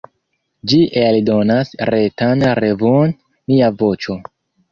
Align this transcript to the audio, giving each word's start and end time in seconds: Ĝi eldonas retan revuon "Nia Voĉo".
Ĝi 0.69 0.77
eldonas 1.01 1.69
retan 1.91 2.41
revuon 2.61 3.13
"Nia 3.53 3.73
Voĉo". 3.83 4.19